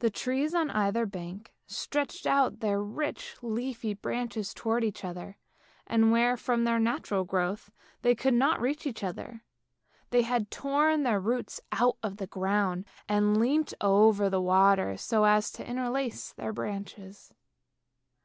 The 0.00 0.10
trees 0.10 0.52
on 0.52 0.68
either 0.72 1.06
bank 1.06 1.54
stretched 1.68 2.26
out 2.26 2.58
their 2.58 2.82
rich 2.82 3.36
leafy 3.40 3.94
branches 3.94 4.52
towards 4.52 4.84
each 4.84 5.04
other, 5.04 5.36
and 5.86 6.10
where, 6.10 6.36
from 6.36 6.64
their 6.64 6.80
natural 6.80 7.22
growth, 7.22 7.70
they 8.02 8.16
could 8.16 8.34
not 8.34 8.60
reach 8.60 8.84
each 8.84 9.04
other, 9.04 9.44
they 10.10 10.22
had 10.22 10.50
torn 10.50 11.04
their 11.04 11.20
roots 11.20 11.60
out 11.70 11.98
of 12.02 12.16
the 12.16 12.26
ground, 12.26 12.84
and 13.08 13.38
leant 13.40 13.72
over 13.80 14.28
the 14.28 14.40
water 14.42 14.96
so 14.96 15.22
as 15.22 15.52
to 15.52 15.64
interlace 15.64 16.32
their 16.32 16.52
branches. 16.52 17.32